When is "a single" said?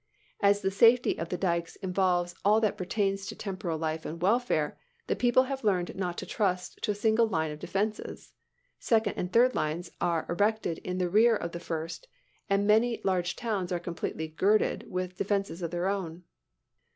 6.89-7.27